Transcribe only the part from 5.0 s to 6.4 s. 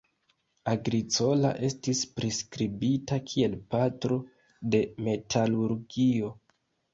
metalurgio".